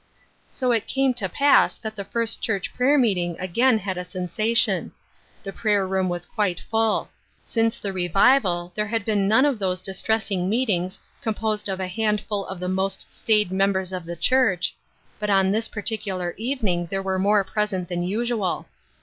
So 0.49 0.71
it 0.71 0.87
came 0.87 1.13
to 1.13 1.29
pass 1.29 1.75
that 1.75 1.95
the 1.95 2.03
First 2.03 2.41
Church 2.41 2.73
prayer 2.73 2.97
meeting 2.97 3.35
again 3.37 3.77
had 3.77 3.99
a 3.99 4.03
sensation. 4.03 4.93
The 5.43 5.53
prayer 5.53 5.87
room 5.87 6.09
was 6.09 6.25
quite 6.25 6.59
full. 6.59 7.09
Since 7.43 7.77
the 7.77 7.93
revival 7.93 8.71
there 8.73 8.87
had 8.87 9.05
been 9.05 9.27
none 9.27 9.45
of 9.45 9.59
those 9.59 9.79
distressing 9.79 10.49
meet 10.49 10.71
ings 10.71 10.97
composed 11.21 11.69
of 11.69 11.79
a 11.79 11.85
handful 11.85 12.47
of 12.47 12.59
the 12.59 12.67
most 12.67 13.11
staid 13.11 13.51
members 13.51 13.93
of 13.93 14.05
the 14.05 14.15
church, 14.15 14.75
but 15.19 15.29
on 15.29 15.51
this 15.51 15.67
particular 15.67 16.33
evening 16.35 16.87
there 16.89 17.03
were 17.03 17.19
more 17.19 17.43
present 17.43 17.87
than 17.87 18.01
usual. 18.01 18.65